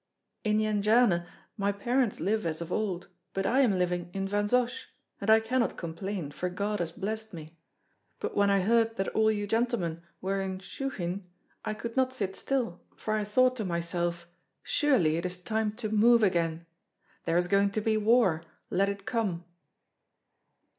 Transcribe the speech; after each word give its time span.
"In 0.43 0.57
Jendziane 0.57 1.27
my 1.57 1.71
parents 1.71 2.19
live 2.19 2.43
as 2.43 2.59
of 2.59 2.71
old, 2.71 3.07
but 3.35 3.45
I 3.45 3.59
am 3.59 3.77
living 3.77 4.09
in 4.13 4.27
Vansosh, 4.27 4.85
and 5.19 5.29
I 5.29 5.39
cannot 5.39 5.77
complain, 5.77 6.31
for 6.31 6.49
God 6.49 6.79
has 6.79 6.91
blessed 6.91 7.33
me. 7.35 7.55
But 8.19 8.35
when 8.35 8.49
I 8.49 8.61
heard 8.61 8.95
that 8.95 9.09
all 9.09 9.31
you 9.31 9.45
gentlemen 9.45 10.01
were 10.19 10.41
in 10.41 10.57
Shchuchyn, 10.57 11.21
I 11.63 11.75
could 11.75 11.95
not 11.95 12.13
sit 12.13 12.35
still, 12.35 12.81
for 12.95 13.13
I 13.13 13.23
thought 13.23 13.55
to 13.57 13.63
myself, 13.63 14.25
'Surely 14.63 15.17
it 15.17 15.25
is 15.27 15.37
time 15.37 15.71
to 15.73 15.89
move 15.89 16.23
again!' 16.23 16.65
There 17.25 17.37
is 17.37 17.47
going 17.47 17.69
to 17.69 17.81
be 17.81 17.95
war, 17.95 18.43
let 18.71 18.89
it 18.89 19.05
come!" 19.05 19.45